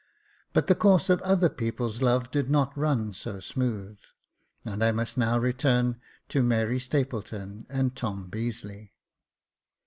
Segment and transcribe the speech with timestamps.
[0.53, 3.99] But the course of other people's love did not run so smooth,
[4.65, 8.93] and, I must now return to Mary Stapleton and Tom Beazeley.